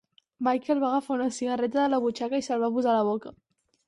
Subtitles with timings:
[0.45, 3.35] Michael va agafar una cigarreta de la butxaca i se'l va posar a la boca.